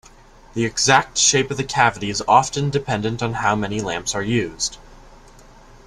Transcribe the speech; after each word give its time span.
The 0.55 0.65
exact 0.65 1.19
shape 1.19 1.51
of 1.51 1.57
the 1.57 1.63
cavity 1.63 2.09
is 2.09 2.23
often 2.27 2.71
dependent 2.71 3.21
on 3.21 3.35
how 3.35 3.55
many 3.55 3.81
lamps 3.81 4.15
are 4.15 4.23
used. 4.23 4.79